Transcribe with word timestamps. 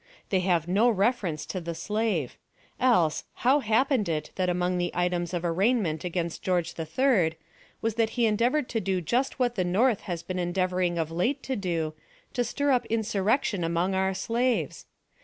They 0.29 0.39
have 0.39 0.67
no 0.67 0.89
reference 0.89 1.45
to 1.45 1.61
the 1.61 1.75
slave; 1.75 2.35
else, 2.79 3.23
how 3.45 3.59
happened 3.59 4.09
it 4.09 4.31
that 4.33 4.49
among 4.49 4.79
the 4.79 4.89
items 4.95 5.31
of 5.31 5.45
arraignment 5.45 6.03
against 6.03 6.41
George 6.41 6.73
III 6.79 7.33
was 7.83 7.93
that 7.97 8.09
he 8.17 8.25
endeavored 8.25 8.67
to 8.69 8.79
do 8.79 8.99
just 8.99 9.37
what 9.37 9.53
the 9.53 9.63
North 9.63 10.01
has 10.09 10.23
been 10.23 10.39
endeavoring 10.39 10.97
of 10.97 11.11
late 11.11 11.43
to 11.43 11.55
do, 11.55 11.93
to 12.33 12.43
stir 12.43 12.71
up 12.71 12.87
insurrection 12.87 13.63
among 13.63 13.93
our 13.93 14.15
slaves? 14.15 14.87